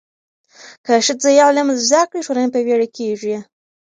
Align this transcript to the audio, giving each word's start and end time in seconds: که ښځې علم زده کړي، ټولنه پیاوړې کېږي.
که 0.85 0.93
ښځې 1.05 1.33
علم 1.45 1.67
زده 1.85 2.01
کړي، 2.09 2.21
ټولنه 2.25 2.47
پیاوړې 2.53 2.87
کېږي. 2.97 3.37